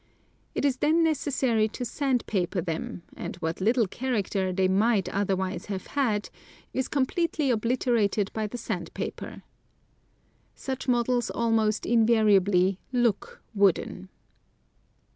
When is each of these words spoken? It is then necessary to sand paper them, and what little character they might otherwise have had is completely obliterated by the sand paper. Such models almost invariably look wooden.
It 0.55 0.65
is 0.65 0.77
then 0.77 1.03
necessary 1.03 1.67
to 1.67 1.85
sand 1.85 2.25
paper 2.25 2.59
them, 2.59 3.03
and 3.15 3.35
what 3.35 3.61
little 3.61 3.85
character 3.85 4.51
they 4.51 4.67
might 4.67 5.07
otherwise 5.09 5.67
have 5.67 5.85
had 5.85 6.31
is 6.73 6.87
completely 6.87 7.51
obliterated 7.51 8.31
by 8.33 8.47
the 8.47 8.57
sand 8.57 8.91
paper. 8.95 9.43
Such 10.55 10.87
models 10.87 11.29
almost 11.29 11.85
invariably 11.85 12.79
look 12.91 13.43
wooden. 13.53 14.09